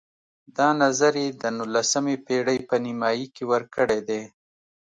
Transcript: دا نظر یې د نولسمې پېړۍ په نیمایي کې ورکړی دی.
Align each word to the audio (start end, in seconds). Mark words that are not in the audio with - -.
دا 0.57 0.69
نظر 0.83 1.13
یې 1.23 1.29
د 1.41 1.43
نولسمې 1.57 2.15
پېړۍ 2.25 2.59
په 2.69 2.75
نیمایي 2.85 3.25
کې 3.35 3.43
ورکړی 3.51 3.99
دی. 4.09 4.21